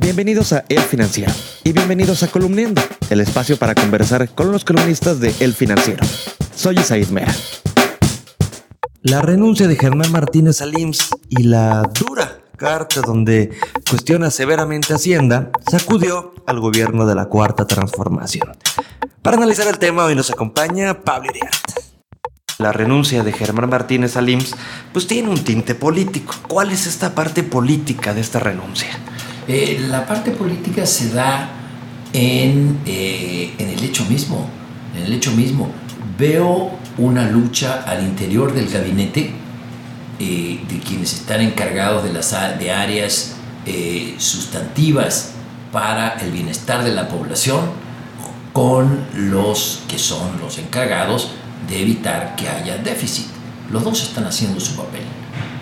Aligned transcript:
Bienvenidos 0.00 0.52
a 0.52 0.64
El 0.68 0.78
Financiero 0.78 1.32
y 1.64 1.72
bienvenidos 1.72 2.22
a 2.22 2.28
Columniendo, 2.28 2.80
el 3.10 3.20
espacio 3.20 3.56
para 3.56 3.74
conversar 3.74 4.28
con 4.32 4.52
los 4.52 4.64
columnistas 4.64 5.18
de 5.18 5.34
El 5.40 5.54
Financiero. 5.54 6.06
Soy 6.54 6.76
Isaid 6.78 7.08
Mera. 7.08 7.34
La 9.02 9.22
renuncia 9.22 9.66
de 9.66 9.74
Germán 9.74 10.12
Martínez 10.12 10.62
al 10.62 10.78
IMSS 10.78 11.10
y 11.30 11.42
la 11.42 11.82
dura 11.98 12.38
carta 12.56 13.00
donde 13.00 13.50
cuestiona 13.90 14.30
severamente 14.30 14.94
Hacienda 14.94 15.50
sacudió 15.68 16.32
al 16.46 16.60
gobierno 16.60 17.04
de 17.04 17.16
la 17.16 17.24
Cuarta 17.24 17.66
Transformación. 17.66 18.56
Para 19.20 19.36
analizar 19.36 19.66
el 19.66 19.80
tema 19.80 20.04
hoy 20.04 20.14
nos 20.14 20.30
acompaña 20.30 21.02
Pablo 21.02 21.30
Iriart. 21.30 21.70
La 22.58 22.70
renuncia 22.70 23.24
de 23.24 23.32
Germán 23.32 23.68
Martínez 23.68 24.16
al 24.16 24.28
IMSS 24.28 24.54
pues 24.92 25.08
tiene 25.08 25.28
un 25.28 25.42
tinte 25.42 25.74
político. 25.74 26.34
¿Cuál 26.46 26.70
es 26.70 26.86
esta 26.86 27.16
parte 27.16 27.42
política 27.42 28.14
de 28.14 28.20
esta 28.20 28.38
renuncia? 28.38 28.90
Eh, 29.48 29.86
la 29.88 30.06
parte 30.06 30.30
política 30.32 30.84
se 30.84 31.08
da 31.08 31.48
en, 32.12 32.80
eh, 32.84 33.54
en 33.56 33.70
el 33.70 33.82
hecho 33.82 34.04
mismo. 34.04 34.46
En 34.94 35.04
el 35.04 35.12
hecho 35.14 35.32
mismo. 35.32 35.70
Veo 36.18 36.72
una 36.98 37.30
lucha 37.30 37.82
al 37.86 38.02
interior 38.02 38.52
del 38.52 38.68
gabinete 38.68 39.32
eh, 40.18 40.60
de 40.68 40.78
quienes 40.80 41.14
están 41.14 41.40
encargados 41.40 42.04
de, 42.04 42.12
las, 42.12 42.30
de 42.58 42.70
áreas 42.70 43.34
sustantivas 44.16 45.32
para 45.72 46.14
el 46.20 46.30
bienestar 46.30 46.82
de 46.84 46.92
la 46.92 47.06
población 47.08 47.60
con 48.54 49.06
los 49.14 49.82
que 49.88 49.98
son 49.98 50.40
los 50.40 50.56
encargados 50.56 51.32
de 51.68 51.82
evitar 51.82 52.34
que 52.34 52.48
haya 52.48 52.78
déficit. 52.78 53.26
Los 53.70 53.84
dos 53.84 54.02
están 54.02 54.24
haciendo 54.24 54.58
su 54.58 54.74
papel. 54.74 55.02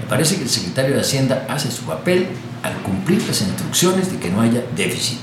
Me 0.00 0.06
parece 0.09 0.37
que 0.37 0.45
el 0.45 0.48
secretario 0.48 0.95
de 0.95 1.00
Hacienda 1.00 1.46
hace 1.48 1.68
su 1.70 1.82
papel 1.82 2.28
al 2.66 2.82
cumplir 2.82 3.22
las 3.26 3.40
instrucciones 3.42 4.10
de 4.10 4.18
que 4.18 4.30
no 4.30 4.40
haya 4.40 4.64
déficit. 4.74 5.18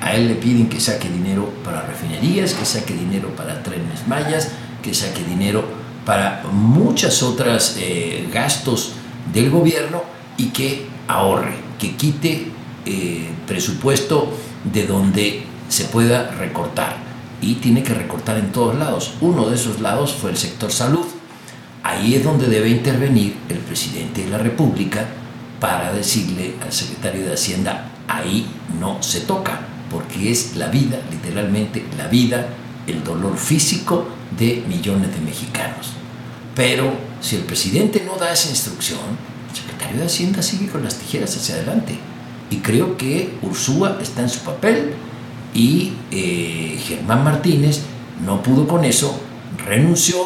A 0.00 0.14
él 0.14 0.28
le 0.28 0.34
piden 0.34 0.68
que 0.68 0.80
saque 0.80 1.08
dinero 1.08 1.48
para 1.64 1.82
refinerías, 1.82 2.54
que 2.54 2.64
saque 2.64 2.92
dinero 2.92 3.28
para 3.36 3.62
trenes 3.62 4.06
mayas, 4.06 4.50
que 4.82 4.92
saque 4.92 5.22
dinero 5.24 5.64
para 6.04 6.42
muchas 6.52 7.22
otras 7.22 7.76
eh, 7.78 8.28
gastos 8.32 8.92
del 9.32 9.50
gobierno 9.50 10.02
y 10.36 10.46
que 10.46 10.86
ahorre, 11.06 11.54
que 11.78 11.94
quite 11.94 12.48
eh, 12.84 13.28
presupuesto 13.46 14.32
de 14.64 14.86
donde 14.86 15.44
se 15.68 15.84
pueda 15.84 16.32
recortar. 16.32 16.96
Y 17.40 17.54
tiene 17.54 17.82
que 17.82 17.94
recortar 17.94 18.38
en 18.38 18.52
todos 18.52 18.76
lados. 18.76 19.14
Uno 19.20 19.48
de 19.48 19.56
esos 19.56 19.80
lados 19.80 20.12
fue 20.12 20.30
el 20.30 20.36
sector 20.36 20.70
salud. 20.70 21.06
Ahí 21.82 22.14
es 22.14 22.22
donde 22.22 22.46
debe 22.46 22.68
intervenir 22.68 23.36
el 23.48 23.58
presidente 23.58 24.24
de 24.24 24.30
la 24.30 24.38
República 24.38 25.06
para 25.62 25.92
decirle 25.92 26.56
al 26.60 26.72
secretario 26.72 27.24
de 27.24 27.34
Hacienda, 27.34 27.88
ahí 28.08 28.44
no 28.80 29.00
se 29.00 29.20
toca, 29.20 29.60
porque 29.92 30.32
es 30.32 30.56
la 30.56 30.66
vida, 30.66 30.98
literalmente 31.08 31.84
la 31.96 32.08
vida, 32.08 32.48
el 32.88 33.04
dolor 33.04 33.38
físico 33.38 34.08
de 34.36 34.64
millones 34.66 35.14
de 35.14 35.20
mexicanos. 35.20 35.92
Pero 36.56 36.92
si 37.20 37.36
el 37.36 37.42
presidente 37.42 38.02
no 38.04 38.16
da 38.16 38.32
esa 38.32 38.50
instrucción, 38.50 38.98
el 39.50 39.56
secretario 39.56 40.00
de 40.00 40.06
Hacienda 40.06 40.42
sigue 40.42 40.66
con 40.66 40.82
las 40.82 40.96
tijeras 40.96 41.36
hacia 41.36 41.54
adelante. 41.54 41.96
Y 42.50 42.56
creo 42.56 42.96
que 42.96 43.32
Ursúa 43.42 43.98
está 44.02 44.22
en 44.22 44.30
su 44.30 44.40
papel 44.40 44.94
y 45.54 45.92
eh, 46.10 46.76
Germán 46.88 47.22
Martínez 47.22 47.82
no 48.26 48.42
pudo 48.42 48.66
con 48.66 48.84
eso, 48.84 49.16
renunció, 49.64 50.16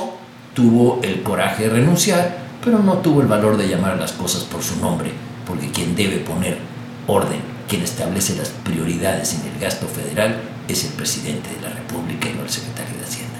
tuvo 0.54 0.98
el 1.02 1.22
coraje 1.22 1.64
de 1.64 1.68
renunciar, 1.68 2.45
pero 2.66 2.80
no 2.80 2.94
tuvo 2.94 3.20
el 3.22 3.28
valor 3.28 3.56
de 3.56 3.68
llamar 3.68 3.92
a 3.92 3.96
las 3.96 4.10
cosas 4.10 4.42
por 4.42 4.60
su 4.60 4.80
nombre 4.80 5.12
porque 5.46 5.70
quien 5.70 5.94
debe 5.94 6.16
poner 6.16 6.58
orden, 7.06 7.38
quien 7.68 7.82
establece 7.82 8.34
las 8.34 8.48
prioridades 8.48 9.34
en 9.34 9.52
el 9.52 9.60
gasto 9.60 9.86
federal 9.86 10.40
es 10.66 10.84
el 10.84 10.90
presidente 10.94 11.48
de 11.48 11.60
la 11.62 11.72
República 11.72 12.28
y 12.28 12.34
no 12.34 12.42
el 12.42 12.50
secretario 12.50 12.98
de 12.98 13.04
Hacienda. 13.04 13.36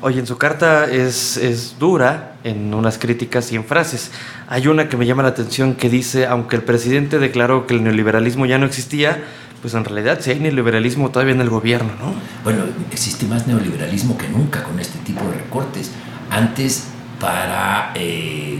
Oye, 0.00 0.18
en 0.18 0.26
su 0.26 0.38
carta 0.38 0.86
es, 0.90 1.36
es, 1.36 1.78
dura 1.78 2.34
en 2.42 2.74
unas 2.74 2.98
críticas 2.98 3.52
y 3.52 3.56
en 3.56 3.64
frases. 3.64 4.10
Hay 4.48 4.66
una 4.66 4.88
que 4.88 4.96
me 4.96 5.06
llama 5.06 5.22
la 5.22 5.28
atención 5.28 5.74
que 5.76 5.88
dice, 5.88 6.26
aunque 6.26 6.56
el 6.56 6.62
presidente 6.62 7.20
declaró 7.20 7.68
que 7.68 7.74
el 7.74 7.84
neoliberalismo 7.84 8.44
ya 8.44 8.58
no 8.58 8.66
existía, 8.66 9.22
pues 9.62 9.74
en 9.74 9.84
realidad 9.84 10.18
sí 10.20 10.32
hay 10.32 10.40
neoliberalismo 10.40 11.10
todavía 11.10 11.34
en 11.34 11.42
el 11.42 11.48
gobierno, 11.48 11.92
¿no? 12.00 12.12
Bueno, 12.42 12.64
existe 12.90 13.24
más 13.26 13.46
neoliberalismo 13.46 14.18
que 14.18 14.28
nunca 14.28 14.64
con 14.64 14.80
este 14.80 14.98
tipo 15.04 15.24
de 15.26 15.34
recortes. 15.34 15.92
Antes, 16.30 16.88
para, 17.20 17.92
eh, 17.94 18.58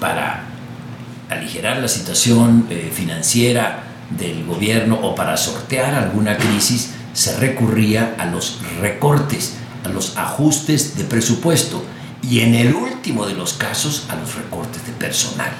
para 0.00 0.44
aligerar 1.28 1.78
la 1.78 1.88
situación 1.88 2.66
eh, 2.70 2.90
financiera 2.92 3.84
del 4.10 4.44
gobierno 4.46 4.98
o 5.02 5.14
para 5.14 5.36
sortear 5.36 5.94
alguna 5.94 6.36
crisis, 6.36 6.92
se 7.12 7.36
recurría 7.38 8.14
a 8.18 8.26
los 8.26 8.60
recortes, 8.80 9.54
a 9.84 9.88
los 9.88 10.16
ajustes 10.16 10.96
de 10.96 11.04
presupuesto 11.04 11.84
y 12.22 12.40
en 12.40 12.54
el 12.54 12.74
último 12.74 13.26
de 13.26 13.34
los 13.34 13.54
casos 13.54 14.06
a 14.08 14.16
los 14.16 14.34
recortes 14.34 14.86
de 14.86 14.92
personal. 14.92 15.50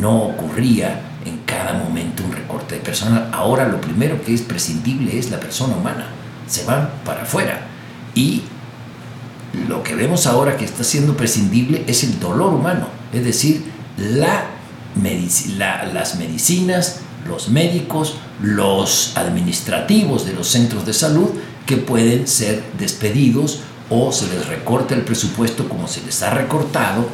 No 0.00 0.22
ocurría 0.22 1.00
en 1.24 1.38
cada 1.46 1.74
momento 1.74 2.24
un 2.24 2.32
recorte 2.32 2.76
de 2.76 2.80
personal. 2.80 3.30
Ahora 3.32 3.68
lo 3.68 3.80
primero 3.80 4.22
que 4.22 4.34
es 4.34 4.42
prescindible 4.42 5.18
es 5.18 5.30
la 5.30 5.40
persona 5.40 5.76
humana. 5.76 6.08
Se 6.46 6.64
van 6.64 6.90
para 7.04 7.22
afuera. 7.22 7.66
Y 8.14 8.42
lo 9.68 9.82
que 9.82 9.94
vemos 9.94 10.26
ahora 10.26 10.56
que 10.56 10.64
está 10.64 10.84
siendo 10.84 11.16
prescindible 11.16 11.84
es 11.86 12.04
el 12.04 12.20
dolor 12.20 12.52
humano, 12.52 12.88
es 13.12 13.24
decir, 13.24 13.64
la 13.98 14.58
las 15.56 16.16
medicinas, 16.16 17.00
los 17.26 17.48
médicos, 17.48 18.16
los 18.42 19.16
administrativos 19.16 20.26
de 20.26 20.32
los 20.32 20.48
centros 20.48 20.86
de 20.86 20.92
salud 20.92 21.30
que 21.66 21.76
pueden 21.76 22.26
ser 22.26 22.62
despedidos 22.78 23.60
o 23.90 24.12
se 24.12 24.26
les 24.28 24.46
recorta 24.46 24.94
el 24.94 25.02
presupuesto 25.02 25.68
como 25.68 25.88
se 25.88 26.02
les 26.02 26.22
ha 26.22 26.30
recortado, 26.30 27.06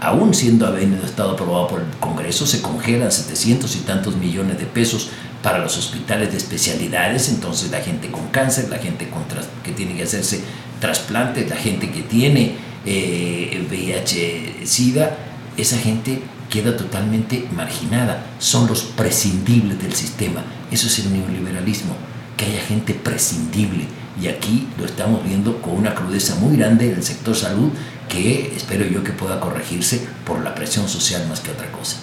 aún 0.00 0.34
siendo 0.34 0.66
habiendo 0.66 1.04
estado 1.04 1.32
aprobado 1.32 1.68
por 1.68 1.80
el 1.80 1.86
Congreso, 2.00 2.46
se 2.46 2.62
congelan 2.62 3.12
700 3.12 3.76
y 3.76 3.78
tantos 3.80 4.16
millones 4.16 4.58
de 4.58 4.66
pesos 4.66 5.10
para 5.42 5.58
los 5.58 5.76
hospitales 5.76 6.32
de 6.32 6.36
especialidades, 6.36 7.28
entonces 7.28 7.70
la 7.70 7.80
gente 7.80 8.10
con 8.10 8.26
cáncer, 8.28 8.68
la 8.68 8.78
gente 8.78 9.08
con 9.08 9.22
que 9.62 9.72
tiene 9.72 9.96
que 9.96 10.02
hacerse 10.02 10.40
trasplantes, 10.80 11.48
la 11.48 11.56
gente 11.56 11.90
que 11.90 12.02
tiene 12.02 12.54
eh, 12.86 13.66
VIH-Sida, 13.70 15.16
esa 15.56 15.78
gente 15.78 16.22
queda 16.48 16.76
totalmente 16.76 17.46
marginada. 17.54 18.26
Son 18.38 18.66
los 18.66 18.82
prescindibles 18.82 19.80
del 19.82 19.94
sistema. 19.94 20.42
Eso 20.70 20.86
es 20.86 20.98
el 21.00 21.12
neoliberalismo, 21.12 21.94
que 22.36 22.46
haya 22.46 22.60
gente 22.60 22.94
prescindible. 22.94 23.84
Y 24.20 24.28
aquí 24.28 24.66
lo 24.78 24.84
estamos 24.84 25.22
viendo 25.24 25.60
con 25.62 25.74
una 25.74 25.94
crudeza 25.94 26.34
muy 26.36 26.56
grande 26.56 26.90
en 26.90 26.96
el 26.96 27.02
sector 27.02 27.36
salud 27.36 27.70
que 28.08 28.52
espero 28.56 28.86
yo 28.86 29.04
que 29.04 29.12
pueda 29.12 29.38
corregirse 29.38 30.06
por 30.24 30.42
la 30.42 30.54
presión 30.54 30.88
social 30.88 31.26
más 31.28 31.40
que 31.40 31.50
otra 31.50 31.70
cosa. 31.70 31.98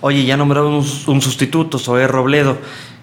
Oye, 0.00 0.24
ya 0.24 0.36
nombraron 0.36 0.74
un, 0.74 0.86
un 1.06 1.22
sustituto, 1.22 1.78
Zoé 1.78 2.06
Robledo, 2.06 2.58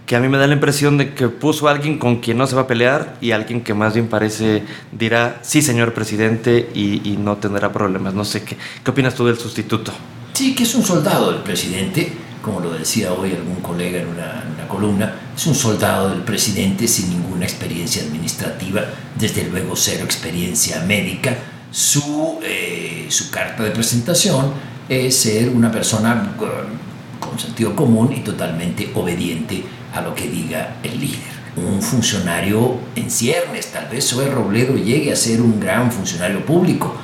que 0.05 0.15
a 0.15 0.19
mí 0.19 0.27
me 0.27 0.37
da 0.37 0.47
la 0.47 0.53
impresión 0.53 0.97
de 0.97 1.13
que 1.13 1.29
puso 1.29 1.67
a 1.67 1.71
alguien 1.71 1.97
con 1.97 2.17
quien 2.17 2.37
no 2.37 2.47
se 2.47 2.55
va 2.55 2.63
a 2.63 2.67
pelear 2.67 3.17
y 3.21 3.31
alguien 3.31 3.61
que 3.61 3.73
más 3.73 3.93
bien 3.93 4.07
parece 4.07 4.63
dirá 4.91 5.39
sí, 5.41 5.61
señor 5.61 5.93
presidente, 5.93 6.69
y, 6.73 7.01
y 7.09 7.17
no 7.17 7.37
tendrá 7.37 7.71
problemas. 7.73 8.13
No 8.13 8.25
sé, 8.25 8.43
¿qué, 8.43 8.57
¿qué 8.83 8.91
opinas 8.91 9.15
tú 9.15 9.25
del 9.25 9.37
sustituto? 9.37 9.91
Sí, 10.35 10.53
que 10.53 10.63
es 10.63 10.75
un 10.75 10.83
soldado 10.83 11.31
del 11.31 11.41
presidente, 11.43 12.11
como 12.41 12.59
lo 12.59 12.73
decía 12.73 13.13
hoy 13.13 13.31
algún 13.31 13.55
colega 13.61 14.01
en 14.01 14.07
una, 14.09 14.67
columna, 14.67 15.15
es 15.33 15.47
un 15.47 15.55
soldado 15.55 16.09
del 16.09 16.23
presidente 16.23 16.89
sin 16.89 17.09
ninguna 17.09 17.45
experiencia 17.45 18.03
administrativa, 18.03 18.81
desde 19.17 19.49
luego 19.49 19.77
cero 19.77 20.03
experiencia 20.03 20.81
médica. 20.81 21.37
Su, 21.71 22.39
eh, 22.43 23.05
su 23.09 23.31
carta 23.31 23.63
de 23.63 23.71
presentación 23.71 24.51
es 24.89 25.15
ser 25.15 25.47
una 25.49 25.71
persona 25.71 26.35
con, 26.37 27.39
sentido 27.39 27.75
común 27.75 28.13
y 28.13 28.19
totalmente 28.19 28.91
obediente 28.93 29.63
a 29.95 30.01
lo 30.01 30.13
que 30.13 30.29
diga 30.29 30.77
el 30.83 30.99
líder 30.99 31.35
un 31.55 31.81
funcionario 31.81 32.79
en 32.95 33.09
ciernes. 33.09 33.67
Tal 33.67 33.87
vez 33.87 34.09
Zoe 34.09 34.29
Robledo 34.29 34.75
llegue 34.75 35.11
a 35.11 35.15
ser 35.15 35.41
un 35.41 35.59
gran 35.59 35.91
funcionario 35.91 36.45
público, 36.45 36.95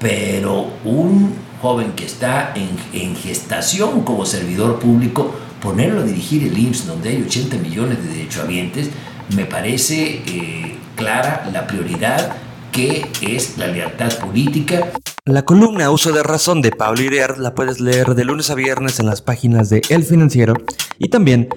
pero 0.00 0.72
un 0.84 1.34
joven 1.62 1.92
que 1.92 2.06
está 2.06 2.54
en, 2.54 3.16
gestación 3.16 4.02
como 4.02 4.24
servidor 4.24 4.78
público, 4.78 5.34
ponerlo 5.62 6.00
a 6.00 6.04
dirigir 6.04 6.44
el 6.44 6.56
IMSS, 6.56 6.86
donde 6.86 7.10
hay 7.10 7.22
80 7.22 7.58
millones 7.58 8.02
de 8.02 8.14
derechohabientes, 8.14 8.90
me 9.36 9.44
parece 9.44 10.22
eh, 10.26 10.76
clara 10.96 11.48
la 11.52 11.66
prioridad 11.66 12.34
que 12.72 13.06
es 13.20 13.58
la 13.58 13.66
lealtad 13.66 14.12
política. 14.18 14.90
La 15.30 15.44
columna 15.44 15.90
Uso 15.92 16.10
de 16.10 16.24
Razón 16.24 16.60
de 16.60 16.72
Pablo 16.72 17.02
Iriart 17.02 17.38
la 17.38 17.54
puedes 17.54 17.78
leer 17.78 18.16
de 18.16 18.24
lunes 18.24 18.50
a 18.50 18.56
viernes 18.56 18.98
en 18.98 19.06
las 19.06 19.22
páginas 19.22 19.70
de 19.70 19.80
El 19.88 20.02
Financiero 20.02 20.54
y 20.98 21.08
también 21.08 21.48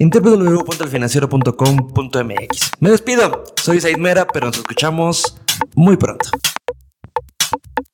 en 0.00 0.10
www.elfinanciero.com.mx. 0.10 2.70
Me 2.80 2.90
despido, 2.90 3.44
soy 3.54 3.80
Said 3.80 3.98
Mera, 3.98 4.26
pero 4.26 4.48
nos 4.48 4.56
escuchamos 4.56 5.36
muy 5.76 5.96
pronto. 5.96 6.28